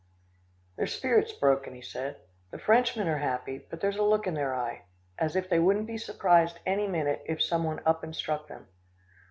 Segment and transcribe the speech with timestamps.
[0.77, 2.19] "Their spirit's broken," he said.
[2.49, 4.85] "The Frenchmen are happy, but there's a look in their eye,
[5.19, 8.67] as if they wouldn't be surprised any minute, if some one up and struck them."